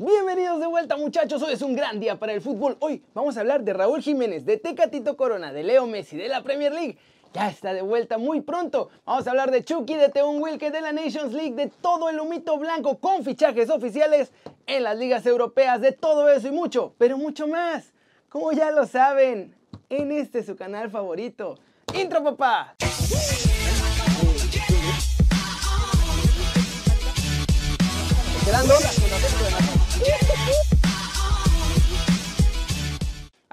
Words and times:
Bienvenidos 0.00 0.58
de 0.58 0.66
vuelta 0.66 0.96
muchachos, 0.96 1.40
hoy 1.40 1.52
es 1.52 1.62
un 1.62 1.76
gran 1.76 2.00
día 2.00 2.18
para 2.18 2.32
el 2.32 2.40
fútbol. 2.40 2.76
Hoy 2.80 3.00
vamos 3.14 3.36
a 3.36 3.40
hablar 3.40 3.62
de 3.62 3.72
Raúl 3.72 4.02
Jiménez, 4.02 4.44
de 4.44 4.56
Tecatito 4.56 5.16
Corona, 5.16 5.52
de 5.52 5.62
Leo 5.62 5.86
Messi, 5.86 6.16
de 6.16 6.26
la 6.26 6.42
Premier 6.42 6.72
League. 6.72 6.98
Ya 7.32 7.48
está 7.48 7.72
de 7.72 7.80
vuelta 7.80 8.18
muy 8.18 8.40
pronto. 8.40 8.90
Vamos 9.04 9.28
a 9.28 9.30
hablar 9.30 9.52
de 9.52 9.62
Chucky, 9.62 9.94
de 9.94 10.08
Teun 10.08 10.42
Wilke, 10.42 10.72
de 10.72 10.80
la 10.80 10.92
Nations 10.92 11.32
League, 11.32 11.54
de 11.54 11.68
todo 11.80 12.08
el 12.08 12.18
humito 12.18 12.58
blanco 12.58 12.98
con 12.98 13.22
fichajes 13.22 13.70
oficiales 13.70 14.32
en 14.66 14.82
las 14.82 14.98
ligas 14.98 15.26
europeas, 15.26 15.80
de 15.80 15.92
todo 15.92 16.28
eso 16.28 16.48
y 16.48 16.52
mucho, 16.52 16.92
pero 16.98 17.16
mucho 17.16 17.46
más. 17.46 17.92
Como 18.28 18.50
ya 18.50 18.72
lo 18.72 18.88
saben, 18.88 19.54
en 19.90 20.10
este 20.10 20.42
su 20.42 20.56
canal 20.56 20.90
favorito. 20.90 21.56
Intro 21.94 22.24
papá. 22.24 22.74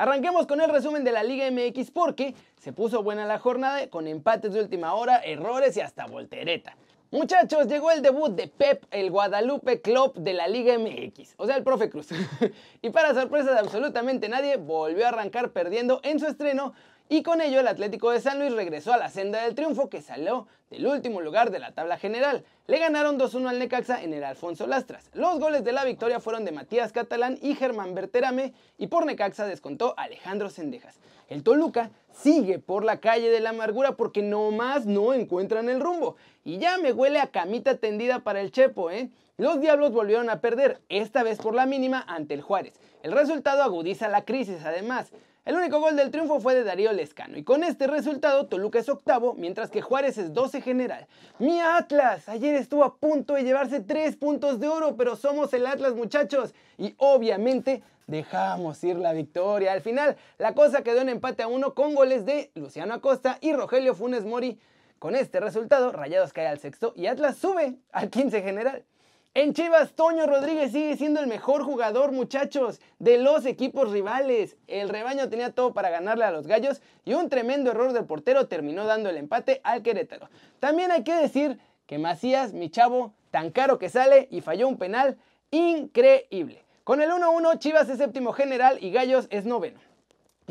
Arranquemos 0.01 0.47
con 0.47 0.59
el 0.59 0.71
resumen 0.71 1.03
de 1.03 1.11
la 1.11 1.21
Liga 1.21 1.45
MX 1.51 1.91
porque 1.91 2.33
se 2.59 2.73
puso 2.73 3.03
buena 3.03 3.27
la 3.27 3.37
jornada 3.37 3.87
con 3.87 4.07
empates 4.07 4.51
de 4.51 4.59
última 4.59 4.95
hora, 4.95 5.17
errores 5.17 5.77
y 5.77 5.81
hasta 5.81 6.07
voltereta. 6.07 6.75
Muchachos, 7.11 7.67
llegó 7.67 7.91
el 7.91 8.01
debut 8.01 8.31
de 8.31 8.47
Pep, 8.47 8.83
el 8.89 9.11
Guadalupe 9.11 9.79
Club 9.79 10.15
de 10.15 10.33
la 10.33 10.47
Liga 10.47 10.75
MX, 10.79 11.35
o 11.37 11.45
sea, 11.45 11.55
el 11.55 11.63
profe 11.63 11.91
Cruz. 11.91 12.07
y 12.81 12.89
para 12.89 13.13
sorpresa 13.13 13.51
de 13.51 13.59
absolutamente 13.59 14.27
nadie, 14.27 14.57
volvió 14.57 15.05
a 15.05 15.09
arrancar 15.09 15.51
perdiendo 15.51 15.99
en 16.01 16.19
su 16.19 16.25
estreno 16.25 16.73
y 17.11 17.23
con 17.23 17.41
ello 17.41 17.59
el 17.59 17.67
Atlético 17.67 18.09
de 18.11 18.21
San 18.21 18.39
Luis 18.39 18.53
regresó 18.53 18.93
a 18.93 18.97
la 18.97 19.09
senda 19.09 19.43
del 19.43 19.53
triunfo 19.53 19.89
que 19.89 20.01
salió 20.01 20.47
del 20.69 20.87
último 20.87 21.19
lugar 21.19 21.51
de 21.51 21.59
la 21.59 21.73
tabla 21.73 21.97
general. 21.97 22.45
Le 22.67 22.79
ganaron 22.79 23.19
2-1 23.19 23.49
al 23.49 23.59
Necaxa 23.59 24.01
en 24.01 24.13
el 24.13 24.23
Alfonso 24.23 24.65
Lastras. 24.65 25.09
Los 25.11 25.37
goles 25.37 25.65
de 25.65 25.73
la 25.73 25.83
victoria 25.83 26.21
fueron 26.21 26.45
de 26.45 26.53
Matías 26.53 26.93
Catalán 26.93 27.37
y 27.41 27.55
Germán 27.55 27.95
Berterame 27.95 28.53
y 28.77 28.87
por 28.87 29.05
Necaxa 29.05 29.45
descontó 29.45 29.93
Alejandro 29.97 30.49
Sendejas. 30.49 31.01
El 31.27 31.43
Toluca 31.43 31.91
sigue 32.13 32.59
por 32.59 32.85
la 32.85 33.01
calle 33.01 33.29
de 33.29 33.41
la 33.41 33.49
amargura 33.49 33.97
porque 33.97 34.21
nomás 34.21 34.85
no 34.85 35.13
encuentran 35.13 35.67
el 35.67 35.81
rumbo. 35.81 36.15
Y 36.45 36.59
ya 36.59 36.77
me 36.77 36.93
huele 36.93 37.19
a 37.19 37.27
camita 37.27 37.75
tendida 37.75 38.19
para 38.19 38.39
el 38.39 38.53
Chepo, 38.53 38.89
¿eh? 38.89 39.09
Los 39.35 39.59
Diablos 39.59 39.91
volvieron 39.91 40.29
a 40.29 40.39
perder, 40.39 40.79
esta 40.87 41.23
vez 41.23 41.39
por 41.39 41.55
la 41.55 41.65
mínima 41.65 42.05
ante 42.07 42.35
el 42.35 42.41
Juárez. 42.41 42.79
El 43.03 43.11
resultado 43.11 43.63
agudiza 43.63 44.07
la 44.07 44.23
crisis 44.23 44.63
además. 44.63 45.11
El 45.43 45.55
único 45.55 45.79
gol 45.79 45.95
del 45.95 46.11
triunfo 46.11 46.39
fue 46.39 46.53
de 46.53 46.63
Darío 46.63 46.93
Lescano 46.93 47.35
y 47.35 47.43
con 47.43 47.63
este 47.63 47.87
resultado 47.87 48.45
Toluca 48.45 48.77
es 48.77 48.89
octavo, 48.89 49.33
mientras 49.33 49.71
que 49.71 49.81
Juárez 49.81 50.19
es 50.19 50.35
12 50.35 50.61
general. 50.61 51.07
Mi 51.39 51.59
Atlas, 51.59 52.29
ayer 52.29 52.53
estuvo 52.53 52.83
a 52.83 52.97
punto 52.97 53.33
de 53.33 53.43
llevarse 53.43 53.79
3 53.79 54.17
puntos 54.17 54.59
de 54.59 54.67
oro, 54.67 54.95
pero 54.95 55.15
somos 55.15 55.51
el 55.55 55.65
Atlas 55.65 55.95
muchachos 55.95 56.53
y 56.77 56.93
obviamente 56.97 57.81
dejamos 58.05 58.83
ir 58.83 58.97
la 58.97 59.13
victoria. 59.13 59.71
Al 59.71 59.81
final 59.81 60.15
la 60.37 60.53
cosa 60.53 60.83
quedó 60.83 61.01
en 61.01 61.09
empate 61.09 61.41
a 61.41 61.47
uno 61.47 61.73
con 61.73 61.95
goles 61.95 62.23
de 62.23 62.51
Luciano 62.53 62.93
Acosta 62.93 63.39
y 63.41 63.51
Rogelio 63.51 63.95
Funes 63.95 64.23
Mori. 64.23 64.59
Con 64.99 65.15
este 65.15 65.39
resultado, 65.39 65.91
Rayados 65.91 66.33
cae 66.33 66.45
al 66.45 66.59
sexto 66.59 66.93
y 66.95 67.07
Atlas 67.07 67.37
sube 67.37 67.79
al 67.91 68.11
15 68.11 68.43
general. 68.43 68.85
En 69.33 69.53
Chivas, 69.53 69.93
Toño 69.93 70.25
Rodríguez 70.25 70.73
sigue 70.73 70.97
siendo 70.97 71.21
el 71.21 71.27
mejor 71.27 71.63
jugador, 71.63 72.11
muchachos, 72.11 72.81
de 72.99 73.17
los 73.17 73.45
equipos 73.45 73.89
rivales. 73.89 74.57
El 74.67 74.89
rebaño 74.89 75.29
tenía 75.29 75.53
todo 75.53 75.73
para 75.73 75.89
ganarle 75.89 76.25
a 76.25 76.31
los 76.31 76.47
gallos 76.47 76.81
y 77.05 77.13
un 77.13 77.29
tremendo 77.29 77.71
error 77.71 77.93
del 77.93 78.03
portero 78.03 78.49
terminó 78.49 78.83
dando 78.83 79.09
el 79.09 79.15
empate 79.15 79.61
al 79.63 79.83
Querétaro. 79.83 80.27
También 80.59 80.91
hay 80.91 81.05
que 81.05 81.13
decir 81.13 81.59
que 81.85 81.97
Macías, 81.97 82.51
mi 82.51 82.69
chavo, 82.69 83.13
tan 83.29 83.51
caro 83.51 83.79
que 83.79 83.87
sale 83.87 84.27
y 84.31 84.41
falló 84.41 84.67
un 84.67 84.77
penal 84.77 85.17
increíble. 85.49 86.65
Con 86.83 87.01
el 87.01 87.09
1-1, 87.09 87.57
Chivas 87.57 87.87
es 87.87 87.99
séptimo 87.99 88.33
general 88.33 88.79
y 88.81 88.91
Gallos 88.91 89.27
es 89.29 89.45
noveno. 89.45 89.79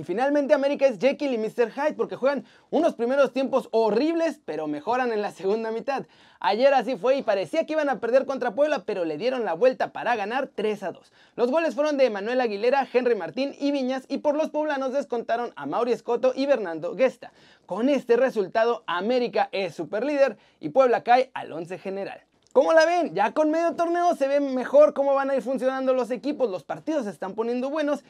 Y 0.01 0.05
finalmente 0.05 0.55
América 0.55 0.87
es 0.87 0.99
Jekyll 0.99 1.35
y 1.35 1.37
Mr. 1.37 1.73
Hyde 1.73 1.93
porque 1.93 2.17
juegan 2.17 2.47
unos 2.71 2.95
primeros 2.95 3.35
tiempos 3.35 3.69
horribles, 3.71 4.41
pero 4.47 4.67
mejoran 4.67 5.13
en 5.13 5.21
la 5.21 5.31
segunda 5.31 5.71
mitad. 5.73 6.07
Ayer 6.39 6.73
así 6.73 6.97
fue 6.97 7.17
y 7.17 7.23
parecía 7.23 7.67
que 7.67 7.75
iban 7.75 7.91
a 7.91 8.01
perder 8.01 8.25
contra 8.25 8.55
Puebla, 8.55 8.85
pero 8.87 9.05
le 9.05 9.19
dieron 9.19 9.45
la 9.45 9.53
vuelta 9.53 9.93
para 9.93 10.17
ganar 10.17 10.49
3 10.55 10.85
a 10.85 10.93
2. 10.93 11.13
Los 11.37 11.51
goles 11.51 11.75
fueron 11.75 11.99
de 11.99 12.09
Manuel 12.09 12.41
Aguilera, 12.41 12.89
Henry 12.91 13.15
Martín 13.15 13.55
y 13.61 13.73
Viñas 13.73 14.07
y 14.09 14.19
por 14.19 14.37
los 14.37 14.49
poblanos 14.49 14.95
descontaron 14.95 15.53
a 15.55 15.67
Mauri 15.67 15.93
Escoto 15.93 16.33
y 16.35 16.47
Bernardo 16.47 16.97
Gesta. 16.97 17.31
Con 17.67 17.91
este 17.91 18.17
resultado, 18.17 18.85
América 18.87 19.51
es 19.53 19.75
super 19.75 20.07
líder 20.07 20.39
y 20.61 20.71
Puebla 20.71 21.03
cae 21.03 21.31
al 21.35 21.53
11 21.53 21.77
general. 21.77 22.23
¿Cómo 22.55 22.73
la 22.73 22.87
ven? 22.87 23.15
Ya 23.15 23.35
con 23.35 23.51
medio 23.51 23.77
torneo 23.77 24.17
se 24.17 24.29
ve 24.29 24.41
mejor 24.41 24.95
cómo 24.95 25.13
van 25.15 25.29
a 25.29 25.37
ir 25.37 25.43
funcionando 25.43 25.93
los 25.93 26.11
equipos, 26.11 26.49
los 26.49 26.65
partidos 26.65 27.05
se 27.05 27.11
están 27.11 27.35
poniendo 27.35 27.69
buenos 27.69 28.03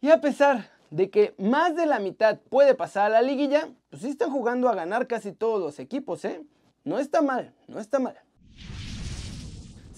y 0.00 0.10
a 0.10 0.20
pesar 0.20 0.77
de 0.90 1.10
que 1.10 1.34
más 1.38 1.76
de 1.76 1.86
la 1.86 1.98
mitad 1.98 2.38
puede 2.48 2.74
pasar 2.74 3.06
a 3.06 3.08
la 3.08 3.22
liguilla, 3.22 3.68
pues 3.90 4.02
sí 4.02 4.08
están 4.08 4.30
jugando 4.30 4.68
a 4.68 4.74
ganar 4.74 5.06
casi 5.06 5.32
todos 5.32 5.60
los 5.60 5.78
equipos, 5.78 6.24
¿eh? 6.24 6.42
No 6.84 6.98
está 6.98 7.22
mal, 7.22 7.52
no 7.66 7.80
está 7.80 7.98
mal. 7.98 8.16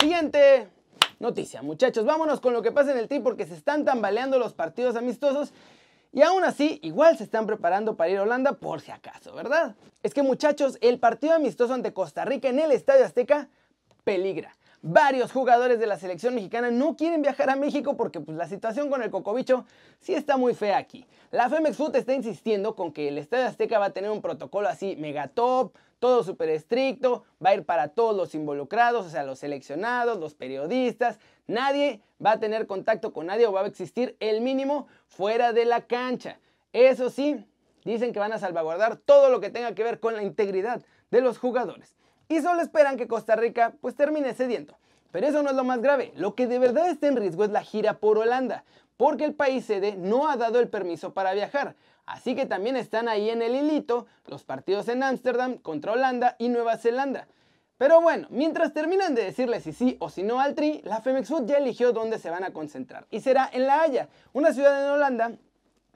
Siguiente 0.00 0.68
noticia, 1.18 1.62
muchachos, 1.62 2.04
vámonos 2.04 2.40
con 2.40 2.52
lo 2.52 2.62
que 2.62 2.72
pasa 2.72 2.92
en 2.92 2.98
el 2.98 3.08
Tri 3.08 3.20
porque 3.20 3.46
se 3.46 3.54
están 3.54 3.84
tambaleando 3.84 4.38
los 4.38 4.54
partidos 4.54 4.96
amistosos 4.96 5.52
y 6.12 6.22
aún 6.22 6.42
así, 6.42 6.80
igual 6.82 7.16
se 7.16 7.24
están 7.24 7.46
preparando 7.46 7.96
para 7.96 8.10
ir 8.10 8.18
a 8.18 8.22
Holanda 8.22 8.54
por 8.54 8.80
si 8.80 8.90
acaso, 8.90 9.32
¿verdad? 9.34 9.76
Es 10.02 10.12
que 10.12 10.22
muchachos, 10.22 10.76
el 10.80 10.98
partido 10.98 11.34
amistoso 11.34 11.74
ante 11.74 11.92
Costa 11.92 12.24
Rica 12.24 12.48
en 12.48 12.58
el 12.58 12.72
Estadio 12.72 13.04
Azteca 13.04 13.48
peligra 14.02 14.56
varios 14.82 15.32
jugadores 15.32 15.78
de 15.78 15.86
la 15.86 15.98
selección 15.98 16.34
mexicana 16.34 16.70
no 16.70 16.96
quieren 16.96 17.22
viajar 17.22 17.50
a 17.50 17.56
México 17.56 17.96
porque 17.96 18.20
pues, 18.20 18.36
la 18.36 18.48
situación 18.48 18.88
con 18.88 19.02
el 19.02 19.10
cocobicho 19.10 19.64
sí 20.00 20.14
está 20.14 20.36
muy 20.36 20.54
fea 20.54 20.78
aquí. 20.78 21.06
La 21.30 21.48
Femex 21.48 21.76
Food 21.76 21.96
está 21.96 22.14
insistiendo 22.14 22.74
con 22.74 22.92
que 22.92 23.08
el 23.08 23.18
Estadio 23.18 23.46
Azteca 23.46 23.78
va 23.78 23.86
a 23.86 23.92
tener 23.92 24.10
un 24.10 24.22
protocolo 24.22 24.68
así 24.68 24.96
mega 24.96 25.28
top, 25.28 25.72
todo 25.98 26.24
súper 26.24 26.48
estricto, 26.48 27.24
va 27.44 27.50
a 27.50 27.54
ir 27.54 27.64
para 27.64 27.88
todos 27.88 28.16
los 28.16 28.34
involucrados, 28.34 29.06
o 29.06 29.10
sea, 29.10 29.22
los 29.22 29.38
seleccionados, 29.38 30.18
los 30.18 30.34
periodistas, 30.34 31.18
nadie 31.47 32.00
va 32.24 32.32
a 32.32 32.41
tener 32.41 32.66
contacto 32.66 33.12
con 33.12 33.26
nadie 33.26 33.47
o 33.47 33.52
va 33.52 33.62
a 33.62 33.66
existir 33.66 34.16
el 34.18 34.41
mínimo 34.41 34.88
fuera 35.06 35.52
de 35.52 35.66
la 35.66 35.82
cancha. 35.82 36.38
Eso 36.72 37.10
sí, 37.10 37.44
dicen 37.84 38.12
que 38.12 38.18
van 38.18 38.32
a 38.32 38.38
salvaguardar 38.38 38.97
todo 38.97 39.28
lo 39.28 39.41
que 39.41 39.50
tenga 39.50 39.74
que 39.74 39.84
ver 39.84 40.00
con 40.00 40.14
la 40.14 40.22
integridad 40.22 40.82
de 41.10 41.20
los 41.20 41.38
jugadores 41.38 41.99
y 42.30 42.41
solo 42.41 42.62
esperan 42.62 42.96
que 42.96 43.08
Costa 43.08 43.36
Rica 43.36 43.74
pues 43.82 43.94
termine 43.96 44.32
cediendo. 44.32 44.78
Pero 45.10 45.26
eso 45.26 45.42
no 45.42 45.50
es 45.50 45.56
lo 45.56 45.64
más 45.64 45.82
grave, 45.82 46.12
lo 46.14 46.36
que 46.36 46.46
de 46.46 46.60
verdad 46.60 46.88
está 46.88 47.08
en 47.08 47.16
riesgo 47.16 47.44
es 47.44 47.50
la 47.50 47.62
gira 47.62 47.98
por 47.98 48.16
Holanda, 48.16 48.64
porque 48.96 49.24
el 49.24 49.34
país 49.34 49.64
sede 49.64 49.96
no 49.96 50.30
ha 50.30 50.36
dado 50.36 50.60
el 50.60 50.68
permiso 50.68 51.12
para 51.12 51.34
viajar, 51.34 51.74
así 52.06 52.36
que 52.36 52.46
también 52.46 52.76
están 52.76 53.08
ahí 53.08 53.28
en 53.28 53.42
el 53.42 53.56
hilito 53.56 54.06
los 54.26 54.44
partidos 54.44 54.86
en 54.88 55.02
Ámsterdam 55.02 55.58
contra 55.58 55.92
Holanda 55.92 56.36
y 56.38 56.48
Nueva 56.48 56.76
Zelanda. 56.76 57.26
Pero 57.76 58.00
bueno, 58.00 58.28
mientras 58.30 58.72
terminan 58.72 59.16
de 59.16 59.24
decirle 59.24 59.60
si 59.60 59.72
sí 59.72 59.97
o 59.98 60.08
si 60.08 60.22
no 60.22 60.38
al 60.38 60.54
Tri, 60.54 60.80
la 60.84 61.00
Femex 61.00 61.28
Food 61.28 61.47
ya 61.47 61.56
eligió 61.58 61.92
dónde 61.92 62.20
se 62.20 62.30
van 62.30 62.44
a 62.44 62.52
concentrar, 62.52 63.06
y 63.10 63.18
será 63.18 63.50
en 63.52 63.66
La 63.66 63.82
Haya, 63.82 64.08
una 64.32 64.52
ciudad 64.52 64.84
en 64.84 64.91
Holanda 64.91 65.32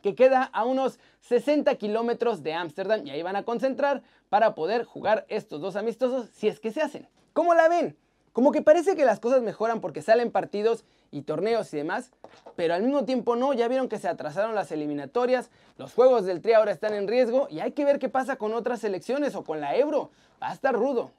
que 0.04 0.14
queda 0.14 0.50
a 0.52 0.66
unos 0.66 0.98
60 1.20 1.74
kilómetros 1.76 2.42
de 2.42 2.52
Ámsterdam 2.52 3.06
y 3.06 3.10
ahí 3.10 3.22
van 3.22 3.36
a 3.36 3.42
concentrar 3.42 4.02
para 4.28 4.54
poder 4.54 4.84
jugar 4.84 5.24
estos 5.30 5.62
dos 5.62 5.76
amistosos 5.76 6.28
si 6.34 6.46
es 6.46 6.60
que 6.60 6.72
se 6.72 6.82
hacen. 6.82 7.08
¿Cómo 7.32 7.54
la 7.54 7.68
ven? 7.68 7.96
Como 8.34 8.52
que 8.52 8.60
parece 8.60 8.96
que 8.96 9.06
las 9.06 9.18
cosas 9.18 9.40
mejoran 9.40 9.80
porque 9.80 10.02
salen 10.02 10.30
partidos 10.30 10.84
y 11.10 11.22
torneos 11.22 11.72
y 11.72 11.78
demás, 11.78 12.10
pero 12.54 12.74
al 12.74 12.82
mismo 12.82 13.06
tiempo 13.06 13.34
no, 13.34 13.54
ya 13.54 13.66
vieron 13.66 13.88
que 13.88 13.98
se 13.98 14.06
atrasaron 14.06 14.54
las 14.54 14.70
eliminatorias, 14.72 15.48
los 15.78 15.94
juegos 15.94 16.26
del 16.26 16.42
Tri 16.42 16.52
ahora 16.52 16.72
están 16.72 16.92
en 16.92 17.08
riesgo 17.08 17.46
y 17.48 17.60
hay 17.60 17.72
que 17.72 17.86
ver 17.86 17.98
qué 17.98 18.10
pasa 18.10 18.36
con 18.36 18.52
otras 18.52 18.80
selecciones 18.80 19.34
o 19.34 19.42
con 19.42 19.62
la 19.62 19.74
Euro. 19.74 20.10
Va 20.42 20.50
a 20.50 20.52
estar 20.52 20.74
rudo. 20.74 21.12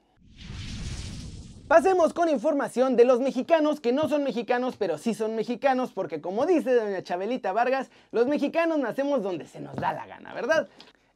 Pasemos 1.68 2.14
con 2.14 2.28
información 2.28 2.94
de 2.94 3.04
los 3.04 3.18
mexicanos 3.18 3.80
que 3.80 3.92
no 3.92 4.08
son 4.08 4.22
mexicanos, 4.22 4.76
pero 4.76 4.98
sí 4.98 5.14
son 5.14 5.34
mexicanos, 5.34 5.90
porque 5.92 6.20
como 6.20 6.46
dice 6.46 6.72
doña 6.72 7.02
Chabelita 7.02 7.52
Vargas, 7.52 7.90
los 8.12 8.28
mexicanos 8.28 8.78
nacemos 8.78 9.20
donde 9.24 9.48
se 9.48 9.58
nos 9.60 9.74
da 9.74 9.92
la 9.92 10.06
gana, 10.06 10.32
¿verdad? 10.32 10.68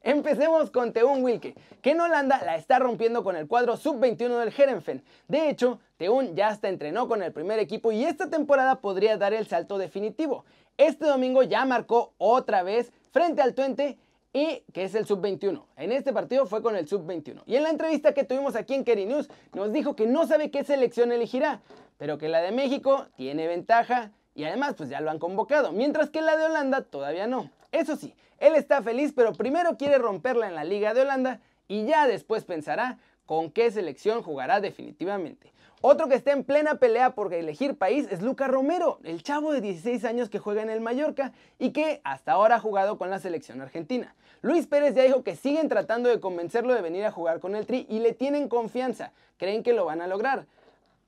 Empecemos 0.03 0.73
con 0.73 0.93
Teun 0.93 1.23
Wilke, 1.23 1.55
que 1.81 1.93
en 1.93 2.01
Holanda 2.01 2.43
la 2.45 2.57
está 2.57 2.81
rompiendo 2.81 3.23
con 3.23 3.37
el 3.37 3.47
cuadro 3.47 3.77
sub-21 3.77 4.41
del 4.41 4.53
Herenfen. 4.53 5.05
De 5.29 5.51
hecho, 5.51 5.79
Teun 5.99 6.35
ya 6.35 6.49
hasta 6.49 6.69
entrenó 6.69 7.07
con 7.07 7.23
el 7.23 7.31
primer 7.31 7.61
equipo 7.61 7.93
y 7.93 8.05
esta 8.05 8.29
temporada 8.29 8.81
podría 8.81 9.17
dar 9.17 9.33
el 9.33 9.47
salto 9.47 9.79
definitivo. 9.79 10.45
Este 10.77 11.07
domingo 11.07 11.45
ya 11.45 11.65
marcó 11.65 12.13
otra 12.19 12.65
vez 12.65 12.91
frente 13.13 13.41
al 13.41 13.55
Twente 13.55 13.99
y 14.33 14.63
que 14.73 14.85
es 14.85 14.95
el 14.95 15.07
sub-21. 15.07 15.65
En 15.77 15.93
este 15.93 16.13
partido 16.13 16.47
fue 16.47 16.63
con 16.63 16.77
el 16.77 16.87
sub-21. 16.87 17.43
Y 17.47 17.57
en 17.57 17.65
la 17.65 17.71
entrevista 17.71 18.15
que 18.15 18.25
tuvimos 18.25 18.55
aquí 18.55 18.75
en 18.75 18.85
Keri 18.85 19.07
News 19.07 19.29
nos 19.53 19.73
dijo 19.73 19.97
que 19.97 20.07
no 20.07 20.27
sabe 20.27 20.51
qué 20.51 20.65
selección 20.65 21.13
elegirá, 21.13 21.63
pero 21.99 22.19
que 22.19 22.29
la 22.29 22.41
de 22.41 22.53
México 22.53 23.07
tiene 23.17 23.47
ventaja 23.47 24.13
y 24.35 24.45
además 24.45 24.75
pues 24.77 24.89
ya 24.89 25.01
lo 25.01 25.11
han 25.11 25.19
convocado, 25.19 25.73
mientras 25.73 26.11
que 26.11 26.23
la 26.23 26.37
de 26.37 26.45
Holanda 26.45 26.83
todavía 26.83 27.27
no. 27.27 27.51
Eso 27.73 27.97
sí, 27.97 28.15
él 28.39 28.55
está 28.55 28.83
feliz, 28.83 29.13
pero 29.15 29.33
primero 29.33 29.77
quiere 29.77 29.99
romperla 29.99 30.49
en 30.49 30.55
la 30.55 30.65
Liga 30.65 30.95
de 30.95 31.03
Holanda 31.03 31.41
y 31.69 31.85
ya 31.85 32.07
después 32.07 32.45
pensará 32.45 32.99
con 33.27 33.51
qué 33.51 33.71
selección 33.71 34.23
jugará 34.23 34.61
definitivamente. 34.61 35.53
Otro 35.83 36.09
que 36.09 36.15
está 36.15 36.33
en 36.33 36.45
plena 36.45 36.75
pelea 36.75 37.15
por 37.15 37.33
elegir 37.33 37.79
país 37.79 38.07
es 38.11 38.21
Luca 38.21 38.49
Romero, 38.49 38.99
el 39.03 39.23
chavo 39.23 39.51
de 39.51 39.63
16 39.63 40.05
años 40.05 40.29
que 40.29 40.39
juega 40.39 40.63
en 40.63 40.69
el 40.69 40.83
Mallorca 40.83 41.33
y 41.59 41.71
que 41.71 42.03
hasta 42.05 42.33
ahora 42.33 42.57
ha 42.57 42.61
jugado 42.61 42.99
con 42.99 43.09
la 43.09 43.19
selección 43.19 43.63
argentina. 43.63 44.15
Luis 44.43 44.67
Pérez 44.67 44.95
ya 44.95 45.03
dijo 45.03 45.23
que 45.23 45.37
siguen 45.37 45.69
tratando 45.69 46.09
de 46.09 46.19
convencerlo 46.19 46.75
de 46.75 46.81
venir 46.81 47.05
a 47.05 47.11
jugar 47.11 47.41
con 47.41 47.55
el 47.55 47.67
Tri 47.67 47.87
y 47.91 47.99
le 47.99 48.15
tienen 48.15 48.49
confianza, 48.49 49.13
creen 49.37 49.63
que 49.63 49.75
lo 49.75 49.85
van 49.85 50.01
a 50.01 50.07
lograr. 50.07 50.47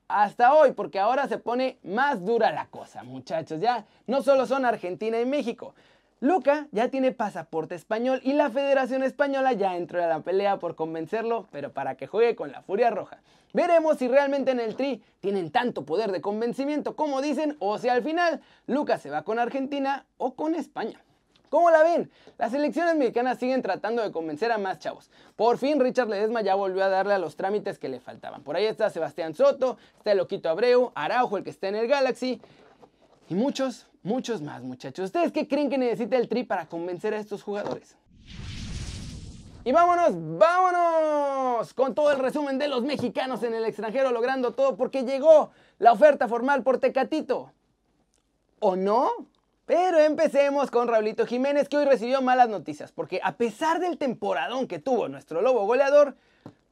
Hasta 0.09 0.53
hoy, 0.53 0.73
porque 0.73 0.99
ahora 0.99 1.27
se 1.29 1.39
pone 1.39 1.79
más 1.83 2.27
dura 2.27 2.53
la 2.53 2.67
cosa, 2.67 3.03
muchachos. 3.03 3.61
Ya 3.61 3.87
no 4.07 4.23
solo 4.23 4.45
son 4.45 4.67
Argentina 4.67 5.19
y 5.19 5.25
México. 5.25 5.75
Luca 6.21 6.69
ya 6.73 6.89
tiene 6.89 7.13
pasaporte 7.13 7.75
español 7.75 8.21
y 8.23 8.35
la 8.35 8.51
Federación 8.51 9.03
Española 9.03 9.55
ya 9.55 9.77
entró 9.77 10.05
a 10.05 10.07
la 10.07 10.21
pelea 10.21 10.59
por 10.59 10.77
convencerlo, 10.77 11.49
pero 11.51 11.73
para 11.73 11.97
que 11.97 12.07
juegue 12.07 12.37
con 12.37 12.53
la 12.53 12.61
Furia 12.61 12.91
Roja. 12.91 13.23
Veremos 13.55 13.97
si 13.97 14.09
realmente 14.09 14.51
en 14.51 14.61
el 14.61 14.77
Tri 14.77 15.03
tienen 15.21 15.51
tanto 15.51 15.87
poder 15.87 16.13
de 16.13 16.21
convencimiento 16.21 16.95
como 16.97 17.23
dicen 17.23 17.57
o 17.61 17.79
si 17.79 17.89
al 17.89 18.03
final 18.03 18.43
Lucas 18.67 19.01
se 19.01 19.11
va 19.11 19.23
con 19.23 19.39
Argentina 19.39 20.05
o 20.19 20.35
con 20.35 20.55
España. 20.55 21.03
¿Cómo 21.53 21.71
la 21.71 21.83
ven? 21.83 22.11
Las 22.39 22.55
elecciones 22.55 22.97
mexicanas 22.97 23.39
siguen 23.39 23.61
tratando 23.61 24.03
de 24.03 24.11
convencer 24.11 24.51
a 24.51 24.57
más 24.57 24.79
chavos. 24.79 25.11
Por 25.37 25.59
fin 25.59 25.79
Richard 25.81 26.09
Ledesma 26.09 26.41
ya 26.41 26.55
volvió 26.55 26.83
a 26.83 26.89
darle 26.89 27.13
a 27.13 27.19
los 27.19 27.37
trámites 27.37 27.79
que 27.79 27.91
le 27.91 28.01
faltaban. 28.01 28.43
Por 28.43 28.57
ahí 28.57 28.65
está 28.65 28.89
Sebastián 28.89 29.35
Soto, 29.35 29.77
está 29.99 30.13
el 30.13 30.17
Loquito 30.17 30.49
Abreu, 30.49 30.93
Araujo, 30.95 31.37
el 31.37 31.45
que 31.45 31.51
está 31.51 31.69
en 31.69 31.75
el 31.75 31.89
Galaxy, 31.89 32.41
y 33.29 33.35
muchos, 33.35 33.87
muchos 34.03 34.41
más 34.41 34.63
muchachos. 34.63 35.05
¿Ustedes 35.05 35.31
qué 35.31 35.47
creen 35.47 35.69
que 35.69 35.77
necesita 35.77 36.17
el 36.17 36.27
Tri 36.27 36.45
para 36.45 36.71
convencer 36.71 37.13
a 37.13 37.19
estos 37.19 37.43
jugadores? 37.43 37.99
Y 39.63 39.73
vámonos, 39.73 40.13
vámonos 40.39 41.75
con 41.75 41.95
todo 41.95 42.13
el 42.13 42.19
resumen 42.19 42.59
de 42.59 42.69
los 42.69 42.83
mexicanos 42.83 43.43
en 43.43 43.53
el 43.53 43.67
extranjero 43.67 44.11
logrando 44.11 44.55
todo 44.55 44.79
porque 44.79 45.03
llegó 45.03 45.51
la 45.79 45.93
oferta 45.93 46.29
formal 46.29 46.63
por 46.63 46.79
Tecatito. 46.79 47.53
¿O 48.59 48.75
no? 48.75 49.11
Pero 49.67 50.01
empecemos 50.01 50.71
con 50.71 50.89
Raulito 50.89 51.25
Jiménez 51.25 51.69
que 51.69 51.77
hoy 51.77 51.85
recibió 51.85 52.21
malas 52.21 52.49
noticias 52.49 52.91
porque 52.91 53.21
a 53.23 53.37
pesar 53.37 53.79
del 53.79 53.97
temporadón 53.97 54.67
que 54.67 54.81
tuvo 54.81 55.09
nuestro 55.09 55.41
lobo 55.41 55.67
goleador, 55.67 56.17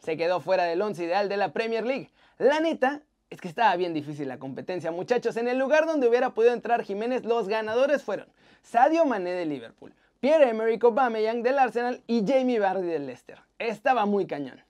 se 0.00 0.16
quedó 0.16 0.40
fuera 0.40 0.64
del 0.64 0.82
once 0.82 1.04
ideal 1.04 1.28
de 1.28 1.36
la 1.36 1.52
Premier 1.52 1.86
League. 1.86 2.10
La 2.38 2.58
neta 2.58 3.02
es 3.28 3.40
que 3.40 3.48
estaba 3.48 3.76
bien 3.76 3.94
difícil 3.94 4.26
la 4.26 4.38
competencia, 4.38 4.90
muchachos. 4.90 5.36
En 5.36 5.46
el 5.46 5.58
lugar 5.58 5.86
donde 5.86 6.08
hubiera 6.08 6.30
podido 6.30 6.52
entrar 6.52 6.82
Jiménez, 6.82 7.24
los 7.24 7.46
ganadores 7.46 8.02
fueron 8.02 8.26
Sadio 8.62 9.04
Mané 9.04 9.32
de 9.32 9.46
Liverpool, 9.46 9.94
Pierre-Emerick 10.18 10.82
Aubameyang 10.82 11.42
del 11.42 11.60
Arsenal 11.60 12.02
y 12.08 12.24
Jamie 12.26 12.58
Vardy 12.58 12.88
del 12.88 13.06
Leicester. 13.06 13.38
Estaba 13.58 14.04
muy 14.04 14.26
cañón. 14.26 14.60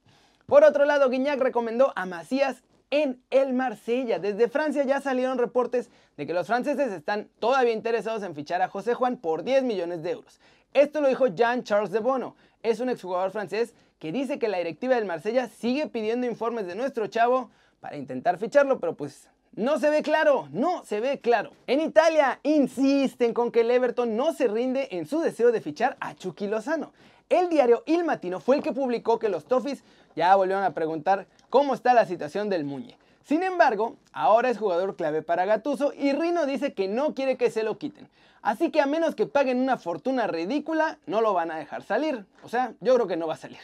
Por 0.44 0.64
otro 0.64 0.84
lado, 0.84 1.08
Guiñac 1.08 1.40
recomendó 1.40 1.92
a 1.96 2.04
Macías 2.04 2.62
en 2.90 3.22
el 3.30 3.52
Marsella. 3.52 4.18
Desde 4.18 4.48
Francia 4.48 4.84
ya 4.84 5.00
salieron 5.00 5.38
reportes 5.38 5.90
de 6.16 6.26
que 6.26 6.34
los 6.34 6.46
franceses 6.46 6.92
están 6.92 7.28
todavía 7.38 7.72
interesados 7.72 8.22
en 8.22 8.34
fichar 8.34 8.62
a 8.62 8.68
José 8.68 8.94
Juan 8.94 9.16
por 9.16 9.44
10 9.44 9.62
millones 9.64 10.02
de 10.02 10.10
euros. 10.10 10.40
Esto 10.74 11.00
lo 11.00 11.08
dijo 11.08 11.26
Jean-Charles 11.26 11.90
de 11.90 11.98
Bono, 11.98 12.36
es 12.62 12.80
un 12.80 12.90
exjugador 12.90 13.30
francés 13.30 13.74
que 13.98 14.12
dice 14.12 14.38
que 14.38 14.48
la 14.48 14.58
directiva 14.58 14.94
del 14.94 15.04
Marsella 15.04 15.48
sigue 15.48 15.86
pidiendo 15.88 16.26
informes 16.26 16.66
de 16.66 16.74
nuestro 16.74 17.06
chavo 17.06 17.50
para 17.80 17.96
intentar 17.96 18.38
ficharlo, 18.38 18.78
pero 18.78 18.94
pues 18.94 19.28
no 19.56 19.78
se 19.78 19.90
ve 19.90 20.02
claro, 20.02 20.48
no 20.52 20.84
se 20.84 21.00
ve 21.00 21.18
claro. 21.18 21.50
En 21.66 21.80
Italia 21.80 22.38
insisten 22.42 23.34
con 23.34 23.50
que 23.50 23.62
el 23.62 23.70
Everton 23.70 24.16
no 24.16 24.32
se 24.32 24.46
rinde 24.46 24.88
en 24.92 25.06
su 25.06 25.20
deseo 25.20 25.50
de 25.50 25.60
fichar 25.60 25.96
a 26.00 26.14
Chucky 26.14 26.46
Lozano. 26.46 26.92
El 27.28 27.48
diario 27.48 27.82
Il 27.86 28.04
Matino 28.04 28.40
fue 28.40 28.56
el 28.56 28.62
que 28.62 28.72
publicó 28.72 29.18
que 29.18 29.28
los 29.28 29.44
Toffees 29.46 29.84
ya 30.16 30.34
volvieron 30.36 30.64
a 30.64 30.72
preguntar 30.72 31.26
cómo 31.50 31.74
está 31.74 31.92
la 31.92 32.06
situación 32.06 32.48
del 32.48 32.64
Muñe. 32.64 32.96
Sin 33.24 33.42
embargo, 33.42 33.96
ahora 34.12 34.48
es 34.48 34.58
jugador 34.58 34.96
clave 34.96 35.22
para 35.22 35.44
Gatuso 35.44 35.92
y 35.92 36.12
Rino 36.12 36.46
dice 36.46 36.72
que 36.72 36.88
no 36.88 37.14
quiere 37.14 37.36
que 37.36 37.50
se 37.50 37.62
lo 37.62 37.78
quiten. 37.78 38.08
Así 38.42 38.70
que 38.70 38.80
a 38.80 38.86
menos 38.86 39.14
que 39.14 39.26
paguen 39.26 39.60
una 39.60 39.76
fortuna 39.76 40.26
ridícula, 40.26 40.98
no 41.06 41.20
lo 41.20 41.34
van 41.34 41.50
a 41.50 41.58
dejar 41.58 41.82
salir. 41.82 42.24
O 42.42 42.48
sea, 42.48 42.72
yo 42.80 42.94
creo 42.94 43.06
que 43.06 43.16
no 43.16 43.26
va 43.26 43.34
a 43.34 43.36
salir. 43.36 43.60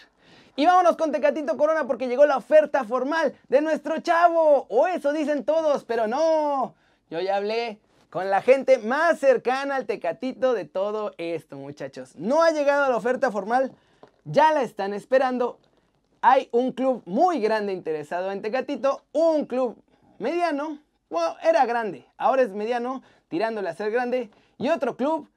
Y 0.55 0.67
vámonos 0.67 0.97
con 0.97 1.13
Tecatito 1.13 1.57
Corona 1.57 1.87
porque 1.87 2.09
llegó 2.09 2.27
la 2.27 2.37
oferta 2.37 2.85
formal 2.85 3.35
de 3.49 3.61
nuestro 3.63 4.01
chavo. 4.01 4.67
O 4.69 4.87
eso 4.87 5.13
dicen 5.13 5.45
todos, 5.45 5.85
pero 5.85 6.07
no. 6.07 6.75
Yo 7.11 7.21
ya 7.21 7.37
hablé 7.37 7.79
con 8.11 8.31
la 8.31 8.43
gente 8.43 8.79
más 8.79 9.19
cercana 9.19 9.77
al 9.77 9.87
Tecatito 9.87 10.53
de 10.53 10.65
todo 10.65 11.15
esto, 11.19 11.57
muchachos. 11.57 12.17
No 12.17 12.43
ha 12.43 12.51
llegado 12.51 12.89
la 12.91 12.97
oferta 12.97 13.31
formal, 13.31 13.73
ya 14.25 14.53
la 14.53 14.63
están 14.63 14.95
esperando. 14.95 15.59
Hay 16.21 16.49
un 16.53 16.73
club 16.73 17.03
muy 17.05 17.41
grande 17.41 17.73
interesado 17.73 18.33
en 18.33 18.43
Tecatito, 18.43 19.05
un 19.13 19.47
club 19.47 19.77
mediano, 20.19 20.79
bueno, 21.09 21.37
era 21.43 21.67
grande, 21.67 22.07
ahora 22.17 22.43
es 22.43 22.51
mediano, 22.51 23.03
tirándole 23.29 23.69
a 23.69 23.75
ser 23.75 23.91
grande, 23.91 24.31
y 24.59 24.69
otro 24.71 24.97
club 24.97 25.29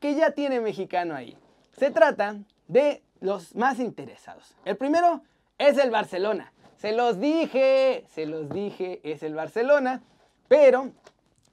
que 0.00 0.14
ya 0.14 0.32
tiene 0.32 0.60
mexicano 0.60 1.14
ahí. 1.14 1.36
Se 1.78 1.90
trata 1.90 2.36
de 2.68 3.02
los 3.20 3.54
más 3.54 3.78
interesados. 3.78 4.54
El 4.64 4.76
primero 4.76 5.22
es 5.58 5.78
el 5.78 5.90
Barcelona. 5.90 6.52
Se 6.76 6.92
los 6.92 7.20
dije, 7.20 8.04
se 8.08 8.26
los 8.26 8.50
dije, 8.50 9.00
es 9.04 9.22
el 9.22 9.34
Barcelona, 9.34 10.02
pero 10.48 10.90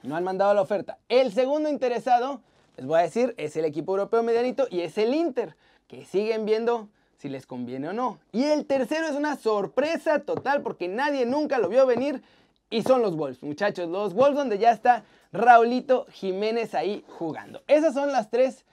no 0.04 0.16
han 0.16 0.24
mandado 0.24 0.54
la 0.54 0.62
oferta. 0.62 0.98
El 1.08 1.32
segundo 1.32 1.70
interesado, 1.70 2.42
les 2.78 2.86
voy 2.86 3.00
a 3.00 3.04
decir, 3.04 3.34
es 3.38 3.56
el 3.56 3.66
equipo 3.66 3.94
europeo 3.94 4.24
medianito 4.24 4.68
y 4.70 4.82
es 4.82 4.98
el 4.98 5.14
Inter, 5.14 5.56
que 5.88 6.06
siguen 6.06 6.46
viendo 6.46 6.90
si 7.22 7.30
les 7.30 7.46
conviene 7.46 7.90
o 7.90 7.94
no. 7.94 8.20
Y 8.32 8.46
el 8.46 8.66
tercero 8.66 9.06
es 9.06 9.16
una 9.16 9.36
sorpresa 9.36 10.20
total 10.20 10.64
porque 10.64 10.88
nadie 10.88 11.28
nunca 11.28 11.60
lo 11.60 11.70
vio 11.70 11.86
venir 11.86 12.24
y 12.72 12.82
son 12.82 13.04
los 13.04 13.16
Wolves, 13.16 13.44
muchachos. 13.44 13.88
Los 13.88 14.16
Wolves 14.16 14.38
donde 14.38 14.58
ya 14.58 14.72
está 14.72 15.04
Raulito 15.32 16.08
Jiménez 16.12 16.74
ahí 16.74 17.06
jugando. 17.08 17.62
Esas 17.68 17.94
son 17.94 18.12
las 18.12 18.32
tres 18.32 18.66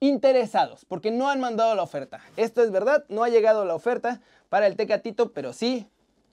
interesados, 0.00 0.86
porque 0.86 1.10
no 1.10 1.28
han 1.28 1.38
mandado 1.38 1.74
la 1.74 1.82
oferta. 1.82 2.20
Esto 2.36 2.62
es 2.62 2.72
verdad, 2.72 3.04
no 3.08 3.24
ha 3.24 3.28
llegado 3.28 3.66
la 3.66 3.74
oferta 3.74 4.20
para 4.48 4.66
el 4.66 4.74
Tecatito, 4.74 5.32
pero 5.32 5.52
sí, 5.52 5.86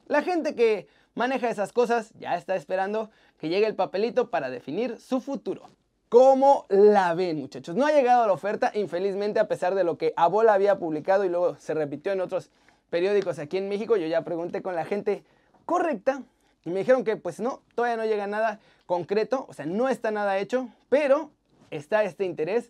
la 0.08 0.24
gente 0.24 0.56
que 0.56 0.88
maneja 1.14 1.50
esas 1.50 1.74
cosas 1.74 2.14
ya 2.20 2.36
está 2.36 2.56
esperando 2.56 3.12
que 3.38 3.50
llegue 3.50 3.68
el 3.68 3.76
papelito 3.76 4.30
para 4.30 4.50
definir 4.50 4.98
su 4.98 5.20
futuro. 5.20 5.70
¿Cómo 6.10 6.66
la 6.70 7.14
ven, 7.14 7.40
muchachos? 7.40 7.76
No 7.76 7.86
ha 7.86 7.92
llegado 7.92 8.26
la 8.26 8.34
oferta, 8.34 8.72
infelizmente, 8.74 9.40
a 9.40 9.48
pesar 9.48 9.76
de 9.76 9.84
lo 9.84 10.00
que 10.00 10.12
Abola 10.16 10.56
había 10.56 10.80
publicado 10.80 11.24
y 11.24 11.30
luego 11.30 11.56
se 11.58 11.76
repitió 11.76 12.12
en 12.12 12.20
otros 12.20 12.50
periódicos 12.90 13.38
aquí 13.38 13.58
en 13.58 13.70
México. 13.70 13.96
Yo 13.96 14.08
ya 14.08 14.24
pregunté 14.24 14.64
con 14.64 14.76
la 14.76 14.86
gente 14.86 15.24
correcta 15.68 16.24
y 16.66 16.72
me 16.72 16.80
dijeron 16.80 17.04
que 17.04 17.16
pues 17.16 17.40
no, 17.40 17.62
todavía 17.76 17.96
no 17.96 18.06
llega 18.06 18.26
nada 18.26 18.60
concreto, 18.88 19.46
o 19.48 19.54
sea, 19.54 19.68
no 19.68 19.88
está 19.88 20.10
nada 20.10 20.40
hecho, 20.40 20.70
pero 20.90 21.30
está 21.70 22.04
este 22.04 22.26
interés 22.26 22.70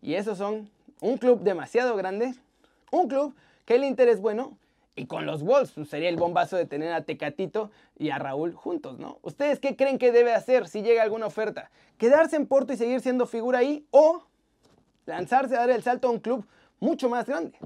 y 0.00 0.14
esos 0.14 0.38
son 0.38 0.70
un 1.00 1.18
club 1.18 1.40
demasiado 1.40 1.96
grande, 1.96 2.36
un 2.92 3.08
club 3.08 3.34
que 3.64 3.74
el 3.74 3.82
Inter 3.82 4.08
es 4.08 4.20
bueno, 4.20 4.56
y 4.96 5.06
con 5.06 5.26
los 5.26 5.42
Wolves 5.42 5.72
pues, 5.72 5.88
sería 5.88 6.08
el 6.08 6.16
bombazo 6.16 6.56
de 6.56 6.64
tener 6.64 6.92
a 6.92 7.04
Tecatito 7.04 7.70
y 7.98 8.10
a 8.10 8.18
Raúl 8.18 8.54
juntos, 8.54 8.98
¿no? 8.98 9.18
¿Ustedes 9.22 9.60
qué 9.60 9.76
creen 9.76 9.98
que 9.98 10.10
debe 10.10 10.32
hacer 10.32 10.66
si 10.66 10.82
llega 10.82 11.02
alguna 11.02 11.26
oferta? 11.26 11.70
¿Quedarse 11.98 12.36
en 12.36 12.46
Porto 12.46 12.72
y 12.72 12.76
seguir 12.76 13.00
siendo 13.00 13.26
figura 13.26 13.58
ahí? 13.58 13.86
¿O 13.90 14.24
lanzarse 15.04 15.54
a 15.54 15.60
dar 15.60 15.70
el 15.70 15.82
salto 15.82 16.08
a 16.08 16.10
un 16.10 16.18
club 16.18 16.46
mucho 16.80 17.08
más 17.10 17.26
grande? 17.26 17.56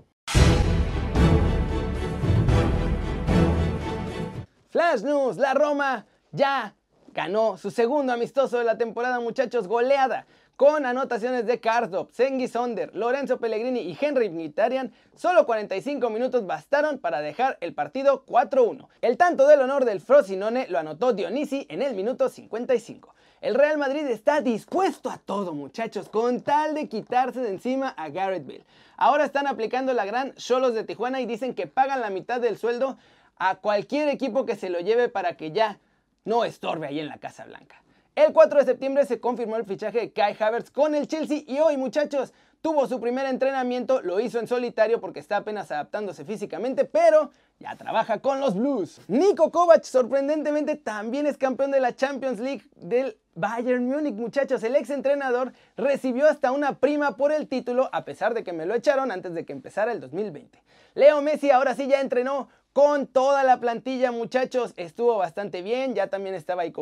Flash 4.68 5.02
News, 5.02 5.36
la 5.36 5.54
Roma 5.54 6.06
ya 6.32 6.74
ganó 7.14 7.56
su 7.56 7.70
segundo 7.70 8.12
amistoso 8.12 8.58
de 8.58 8.64
la 8.64 8.78
temporada, 8.78 9.20
muchachos, 9.20 9.68
goleada 9.68 10.26
con 10.60 10.84
anotaciones 10.84 11.46
de 11.46 11.58
Karsdorp, 11.58 12.10
Sengi 12.10 12.46
Sonder, 12.46 12.94
Lorenzo 12.94 13.38
Pellegrini 13.38 13.80
y 13.80 13.96
Henry 13.98 14.28
Mkhitaryan, 14.28 14.92
solo 15.16 15.46
45 15.46 16.10
minutos 16.10 16.46
bastaron 16.46 16.98
para 16.98 17.22
dejar 17.22 17.56
el 17.62 17.72
partido 17.72 18.26
4-1. 18.26 18.88
El 19.00 19.16
tanto 19.16 19.46
del 19.46 19.62
honor 19.62 19.86
del 19.86 20.02
Frosinone 20.02 20.66
lo 20.68 20.78
anotó 20.78 21.14
Dionisi 21.14 21.64
en 21.70 21.80
el 21.80 21.94
minuto 21.94 22.28
55. 22.28 23.14
El 23.40 23.54
Real 23.54 23.78
Madrid 23.78 24.06
está 24.08 24.42
dispuesto 24.42 25.08
a 25.08 25.16
todo, 25.16 25.54
muchachos, 25.54 26.10
con 26.10 26.42
tal 26.42 26.74
de 26.74 26.90
quitarse 26.90 27.40
de 27.40 27.48
encima 27.48 27.88
a 27.96 28.10
Garrett 28.10 28.46
Bale. 28.46 28.66
Ahora 28.98 29.24
están 29.24 29.46
aplicando 29.46 29.94
la 29.94 30.04
gran 30.04 30.34
Cholos 30.34 30.74
de 30.74 30.84
Tijuana 30.84 31.22
y 31.22 31.26
dicen 31.26 31.54
que 31.54 31.68
pagan 31.68 32.02
la 32.02 32.10
mitad 32.10 32.38
del 32.38 32.58
sueldo 32.58 32.98
a 33.38 33.54
cualquier 33.54 34.10
equipo 34.10 34.44
que 34.44 34.56
se 34.56 34.68
lo 34.68 34.80
lleve 34.80 35.08
para 35.08 35.38
que 35.38 35.52
ya 35.52 35.78
no 36.24 36.44
estorbe 36.44 36.86
ahí 36.86 37.00
en 37.00 37.08
la 37.08 37.18
Casa 37.18 37.44
Blanca. 37.44 37.82
El 38.14 38.32
4 38.32 38.60
de 38.60 38.66
septiembre 38.66 39.06
se 39.06 39.20
confirmó 39.20 39.56
el 39.56 39.64
fichaje 39.64 40.00
de 40.00 40.12
Kai 40.12 40.36
Havertz 40.38 40.70
con 40.70 40.94
el 40.94 41.06
Chelsea 41.06 41.42
y 41.46 41.58
hoy 41.60 41.76
muchachos 41.76 42.32
tuvo 42.60 42.86
su 42.86 43.00
primer 43.00 43.26
entrenamiento, 43.26 44.02
lo 44.02 44.20
hizo 44.20 44.38
en 44.38 44.46
solitario 44.46 45.00
porque 45.00 45.20
está 45.20 45.38
apenas 45.38 45.70
adaptándose 45.70 46.24
físicamente, 46.24 46.84
pero 46.84 47.30
ya 47.58 47.76
trabaja 47.76 48.18
con 48.18 48.40
los 48.40 48.54
Blues. 48.54 49.00
Nico 49.08 49.50
Kovac 49.50 49.84
sorprendentemente 49.84 50.76
también 50.76 51.26
es 51.26 51.36
campeón 51.36 51.70
de 51.70 51.80
la 51.80 51.94
Champions 51.94 52.40
League 52.40 52.64
del 52.76 53.16
Bayern 53.34 53.86
Múnich, 53.86 54.14
muchachos. 54.14 54.62
El 54.62 54.76
ex 54.76 54.90
entrenador 54.90 55.52
recibió 55.76 56.28
hasta 56.28 56.52
una 56.52 56.78
prima 56.78 57.16
por 57.16 57.32
el 57.32 57.48
título 57.48 57.88
a 57.92 58.04
pesar 58.04 58.34
de 58.34 58.44
que 58.44 58.52
me 58.52 58.66
lo 58.66 58.74
echaron 58.74 59.10
antes 59.10 59.34
de 59.34 59.46
que 59.46 59.52
empezara 59.52 59.92
el 59.92 60.00
2020. 60.00 60.62
Leo 60.94 61.22
Messi 61.22 61.50
ahora 61.50 61.74
sí 61.74 61.86
ya 61.86 62.00
entrenó 62.00 62.48
con 62.72 63.06
toda 63.06 63.44
la 63.44 63.60
plantilla, 63.60 64.12
muchachos. 64.12 64.74
Estuvo 64.76 65.16
bastante 65.16 65.62
bien, 65.62 65.94
ya 65.94 66.08
también 66.08 66.34
estaba 66.34 66.62
ahí 66.62 66.72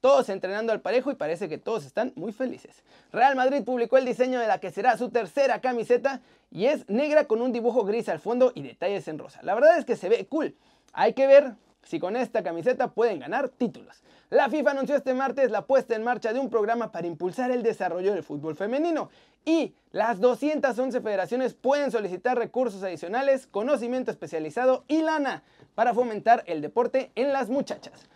todos 0.00 0.28
entrenando 0.28 0.72
al 0.72 0.80
parejo 0.80 1.10
y 1.10 1.14
parece 1.16 1.48
que 1.48 1.58
todos 1.58 1.84
están 1.84 2.12
muy 2.14 2.32
felices. 2.32 2.82
Real 3.12 3.34
Madrid 3.36 3.64
publicó 3.64 3.98
el 3.98 4.04
diseño 4.04 4.38
de 4.38 4.46
la 4.46 4.58
que 4.58 4.70
será 4.70 4.96
su 4.96 5.10
tercera 5.10 5.60
camiseta 5.60 6.20
y 6.50 6.66
es 6.66 6.88
negra 6.88 7.24
con 7.24 7.42
un 7.42 7.52
dibujo 7.52 7.84
gris 7.84 8.08
al 8.08 8.20
fondo 8.20 8.52
y 8.54 8.62
detalles 8.62 9.08
en 9.08 9.18
rosa. 9.18 9.40
La 9.42 9.54
verdad 9.54 9.78
es 9.78 9.84
que 9.84 9.96
se 9.96 10.08
ve 10.08 10.26
cool. 10.26 10.54
Hay 10.92 11.14
que 11.14 11.26
ver 11.26 11.54
si 11.82 11.98
con 11.98 12.16
esta 12.16 12.42
camiseta 12.42 12.92
pueden 12.92 13.20
ganar 13.20 13.48
títulos. 13.48 14.02
La 14.30 14.50
FIFA 14.50 14.72
anunció 14.72 14.96
este 14.96 15.14
martes 15.14 15.50
la 15.50 15.66
puesta 15.66 15.96
en 15.96 16.04
marcha 16.04 16.32
de 16.32 16.38
un 16.38 16.50
programa 16.50 16.92
para 16.92 17.06
impulsar 17.06 17.50
el 17.50 17.62
desarrollo 17.62 18.12
del 18.12 18.22
fútbol 18.22 18.56
femenino 18.56 19.08
y 19.44 19.74
las 19.90 20.20
211 20.20 21.00
federaciones 21.00 21.54
pueden 21.54 21.90
solicitar 21.90 22.36
recursos 22.36 22.82
adicionales, 22.82 23.46
conocimiento 23.46 24.10
especializado 24.10 24.84
y 24.86 25.00
lana 25.00 25.42
para 25.74 25.94
fomentar 25.94 26.44
el 26.46 26.60
deporte 26.60 27.10
en 27.14 27.32
las 27.32 27.48
muchachas. 27.48 28.06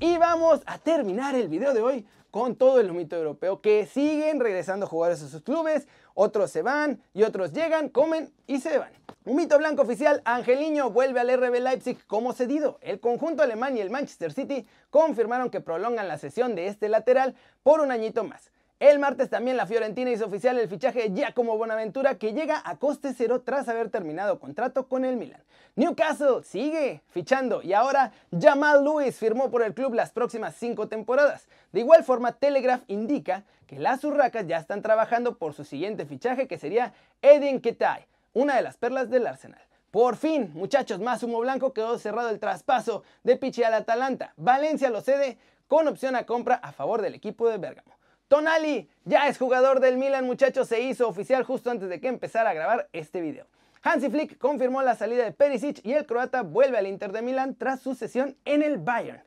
Y 0.00 0.16
vamos 0.18 0.62
a 0.66 0.78
terminar 0.78 1.34
el 1.34 1.48
video 1.48 1.72
de 1.72 1.82
hoy 1.82 2.06
con 2.30 2.56
todo 2.56 2.80
el 2.80 2.92
mito 2.92 3.16
europeo 3.16 3.60
que 3.60 3.86
siguen 3.86 4.40
regresando 4.40 4.86
jugadores 4.86 5.22
a 5.22 5.28
sus 5.28 5.42
clubes, 5.42 5.88
otros 6.20 6.50
se 6.50 6.62
van 6.62 7.00
y 7.14 7.22
otros 7.22 7.52
llegan, 7.52 7.90
comen 7.90 8.32
y 8.48 8.58
se 8.58 8.76
van. 8.76 8.90
Un 9.24 9.36
mito 9.36 9.56
blanco 9.56 9.82
oficial, 9.82 10.20
Angeliño 10.24 10.90
vuelve 10.90 11.20
al 11.20 11.32
RB 11.32 11.60
Leipzig 11.60 12.04
como 12.08 12.32
cedido. 12.32 12.78
El 12.82 12.98
conjunto 12.98 13.44
alemán 13.44 13.76
y 13.76 13.80
el 13.80 13.90
Manchester 13.90 14.32
City 14.32 14.66
confirmaron 14.90 15.48
que 15.48 15.60
prolongan 15.60 16.08
la 16.08 16.18
sesión 16.18 16.56
de 16.56 16.66
este 16.66 16.88
lateral 16.88 17.36
por 17.62 17.80
un 17.80 17.92
añito 17.92 18.24
más. 18.24 18.50
El 18.80 19.00
martes 19.00 19.28
también 19.28 19.56
la 19.56 19.66
Fiorentina 19.66 20.10
hizo 20.10 20.26
oficial 20.26 20.56
el 20.56 20.68
fichaje 20.68 21.08
de 21.08 21.14
Giacomo 21.14 21.58
Bonaventura 21.58 22.16
que 22.16 22.32
llega 22.32 22.62
a 22.64 22.76
coste 22.76 23.12
cero 23.12 23.42
tras 23.44 23.68
haber 23.68 23.90
terminado 23.90 24.38
contrato 24.38 24.86
con 24.86 25.04
el 25.04 25.16
Milan. 25.16 25.42
Newcastle 25.74 26.44
sigue 26.44 27.02
fichando 27.08 27.60
y 27.60 27.72
ahora 27.72 28.12
Jamal 28.38 28.84
Lewis 28.84 29.18
firmó 29.18 29.50
por 29.50 29.62
el 29.62 29.74
club 29.74 29.94
las 29.94 30.12
próximas 30.12 30.54
cinco 30.54 30.86
temporadas. 30.86 31.48
De 31.72 31.80
igual 31.80 32.04
forma, 32.04 32.32
Telegraph 32.32 32.82
indica 32.86 33.42
que 33.66 33.80
las 33.80 34.04
urracas 34.04 34.46
ya 34.46 34.58
están 34.58 34.80
trabajando 34.80 35.38
por 35.38 35.54
su 35.54 35.64
siguiente 35.64 36.06
fichaje 36.06 36.46
que 36.46 36.56
sería 36.56 36.92
Edin 37.20 37.60
Ketai 37.60 38.06
una 38.32 38.54
de 38.54 38.62
las 38.62 38.76
perlas 38.76 39.10
del 39.10 39.26
Arsenal. 39.26 39.60
Por 39.90 40.14
fin, 40.14 40.52
muchachos, 40.54 41.00
más 41.00 41.24
humo 41.24 41.40
blanco 41.40 41.72
quedó 41.72 41.98
cerrado 41.98 42.30
el 42.30 42.38
traspaso 42.38 43.02
de 43.24 43.36
Pichi 43.36 43.64
al 43.64 43.74
Atalanta. 43.74 44.34
Valencia 44.36 44.90
lo 44.90 45.00
cede 45.00 45.38
con 45.66 45.88
opción 45.88 46.14
a 46.14 46.26
compra 46.26 46.54
a 46.54 46.70
favor 46.70 47.02
del 47.02 47.16
equipo 47.16 47.48
de 47.48 47.58
Bergamo. 47.58 47.97
Tonali 48.28 48.88
ya 49.06 49.26
es 49.26 49.38
jugador 49.38 49.80
del 49.80 49.96
Milan, 49.96 50.26
muchachos, 50.26 50.68
se 50.68 50.80
hizo 50.82 51.08
oficial 51.08 51.44
justo 51.44 51.70
antes 51.70 51.88
de 51.88 51.98
que 51.98 52.08
empezara 52.08 52.50
a 52.50 52.54
grabar 52.54 52.88
este 52.92 53.22
video. 53.22 53.46
Hansi 53.82 54.10
Flick 54.10 54.36
confirmó 54.36 54.82
la 54.82 54.96
salida 54.96 55.24
de 55.24 55.32
Perisic 55.32 55.84
y 55.84 55.94
el 55.94 56.04
croata 56.04 56.42
vuelve 56.42 56.76
al 56.76 56.86
Inter 56.86 57.10
de 57.10 57.22
Milán 57.22 57.54
tras 57.54 57.80
su 57.80 57.94
sesión 57.94 58.36
en 58.44 58.62
el 58.62 58.76
Bayern. 58.76 59.22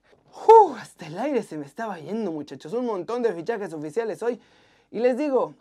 hasta 0.80 1.08
el 1.08 1.18
aire 1.18 1.42
se 1.42 1.58
me 1.58 1.66
estaba 1.66 1.98
yendo, 2.00 2.32
muchachos. 2.32 2.74
Un 2.74 2.86
montón 2.86 3.24
de 3.24 3.34
fichajes 3.34 3.74
oficiales 3.74 4.22
hoy. 4.22 4.40
Y 4.92 5.00
les 5.00 5.18
digo, 5.18 5.56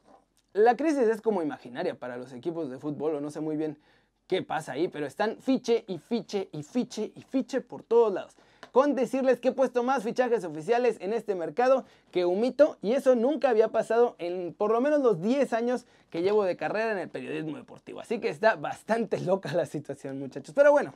la 0.53 0.77
crisis 0.77 1.09
es 1.09 1.23
como 1.23 1.43
imaginaria 1.43 1.95
para 1.95 2.19
los 2.19 2.33
equipos 2.35 2.69
de 2.69 2.79
fútbol, 2.79 3.15
o 3.15 3.21
no 3.21 3.31
sé 3.31 3.41
muy 3.41 3.57
bien 3.57 3.79
qué 4.27 4.43
pasa 4.43 4.73
ahí, 4.73 4.89
pero 4.89 5.07
están 5.07 5.39
fiche 5.39 5.85
y 5.89 5.99
fiche 5.99 6.51
y 6.53 6.63
fiche 6.63 7.11
y 7.15 7.23
fiche 7.23 7.63
por 7.63 7.85
todos 7.85 8.13
lados. 8.13 8.37
Con 8.73 8.95
decirles 8.95 9.41
que 9.41 9.49
he 9.49 9.53
puesto 9.53 9.83
más 9.83 10.03
fichajes 10.03 10.45
oficiales 10.45 10.97
en 11.01 11.13
este 11.13 11.35
mercado 11.35 11.85
que 12.11 12.25
Humito 12.25 12.79
y 12.83 12.93
eso 12.93 13.15
nunca 13.15 13.51
había 13.51 13.69
pasado 13.69 14.17
en 14.19 14.55
por 14.55 14.71
lo 14.71 14.81
menos 14.81 15.01
los 15.01 15.21
10 15.21 15.53
años 15.53 15.87
que 16.11 16.23
llevo 16.23 16.45
de 16.45 16.57
carrera 16.57 16.93
en 16.93 16.99
el 16.99 17.09
periodismo 17.09 17.57
deportivo. 17.57 18.01
Así 18.01 18.21
que 18.21 18.29
está 18.29 18.57
bastante 18.57 19.19
loca 19.21 19.53
la 19.53 19.67
situación, 19.67 20.19
muchachos. 20.19 20.55
Pero 20.55 20.73
bueno, 20.73 20.93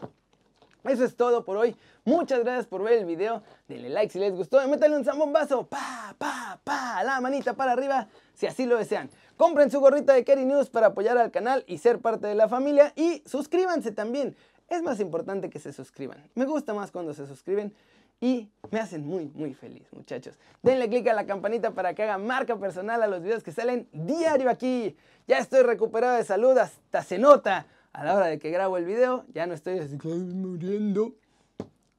eso 0.85 1.05
es 1.05 1.17
todo 1.17 1.45
por 1.45 1.57
hoy. 1.57 1.75
Muchas 2.05 2.41
gracias 2.41 2.67
por 2.67 2.83
ver 2.83 2.99
el 2.99 3.07
video. 3.07 3.43
Denle 3.69 3.89
like 3.89 4.13
si 4.13 4.19
les 4.19 4.35
gustó 4.35 4.63
y 4.63 4.69
métanle 4.69 4.99
un 4.99 5.05
zambombazo. 5.05 5.67
Pa, 5.67 6.15
pa, 6.19 6.61
pa, 6.63 7.03
la 7.03 7.21
manita 7.23 7.55
para 7.55 7.73
arriba 7.73 8.09
si 8.35 8.47
así 8.47 8.67
lo 8.67 8.77
desean. 8.77 9.09
Compren 9.39 9.71
su 9.71 9.81
gorrita 9.81 10.13
de 10.13 10.25
Kerry 10.25 10.45
News 10.45 10.69
para 10.69 10.89
apoyar 10.89 11.17
al 11.17 11.31
canal 11.31 11.65
y 11.67 11.79
ser 11.79 12.01
parte 12.01 12.27
de 12.27 12.35
la 12.35 12.49
familia. 12.49 12.93
Y 12.97 13.23
suscríbanse 13.25 13.93
también. 13.93 14.37
Es 14.69 14.83
más 14.83 15.01
importante 15.01 15.51
que 15.51 15.59
se 15.59 15.73
suscriban. 15.73 16.19
Me 16.35 16.45
gusta 16.45 16.75
más 16.75 16.91
cuando 16.91 17.15
se 17.15 17.27
suscriben 17.27 17.75
y 18.21 18.49
me 18.71 18.81
hacen 18.81 19.07
muy, 19.07 19.27
muy 19.35 19.55
feliz, 19.55 19.93
muchachos. 19.93 20.39
Denle 20.63 20.89
click 20.89 21.09
a 21.09 21.15
la 21.15 21.27
campanita 21.27 21.73
para 21.73 21.95
que 21.95 22.03
haga 22.03 22.19
marca 22.19 22.57
personal 22.57 23.03
a 23.03 23.07
los 23.07 23.23
videos 23.23 23.43
que 23.43 23.53
salen 23.53 23.89
diario 23.93 24.49
aquí. 24.49 24.97
Ya 25.27 25.39
estoy 25.39 25.63
recuperado 25.63 26.17
de 26.17 26.25
salud, 26.25 26.57
hasta 26.57 27.03
se 27.03 27.19
nota 27.19 27.67
a 27.93 28.05
la 28.05 28.17
hora 28.17 28.27
de 28.27 28.39
que 28.39 28.51
grabo 28.51 28.77
el 28.77 28.85
video, 28.85 29.25
ya 29.33 29.47
no 29.47 29.55
estoy 29.55 29.79
así 29.79 29.97
muriendo. 30.03 31.15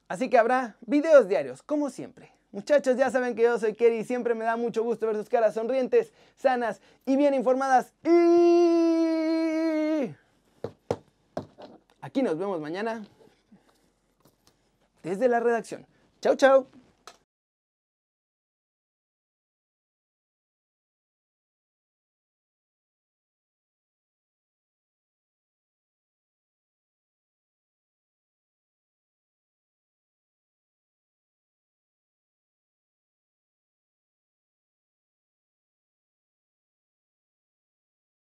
Así 0.07 0.29
que 0.29 0.37
habrá 0.37 0.77
videos 0.81 1.27
diarios, 1.27 1.63
como 1.63 1.89
siempre. 1.89 2.31
Muchachos, 2.51 2.95
ya 2.97 3.09
saben 3.09 3.35
que 3.35 3.43
yo 3.43 3.59
soy 3.59 3.73
Kerry 3.73 3.99
y 3.99 4.03
siempre 4.03 4.33
me 4.33 4.45
da 4.45 4.55
mucho 4.55 4.83
gusto 4.83 5.07
ver 5.07 5.15
sus 5.15 5.29
caras 5.29 5.53
sonrientes, 5.53 6.13
sanas 6.35 6.81
y 7.05 7.17
bien 7.17 7.33
informadas. 7.33 7.93
Y 8.03 9.54
aquí 12.05 12.21
nos 12.21 12.37
vemos 12.37 12.61
mañana 12.61 13.03
desde 15.01 15.27
la 15.27 15.39
redacción. 15.39 15.87
Chau, 16.21 16.35
chau. 16.35 16.67